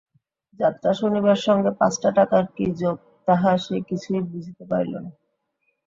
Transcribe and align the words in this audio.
যাত্রা 0.59 0.91
শুনিবার 0.93 1.37
সঙ্গে 1.47 1.71
পাঁচটা 1.79 2.09
টাকার 2.17 2.43
কী 2.55 2.65
যোগ 2.79 2.95
তাহা 3.27 3.51
সে 3.57 3.75
কিছুই 3.89 4.21
বুঝিতে 4.29 4.63
পারিল 4.71 4.93
না। 4.97 5.11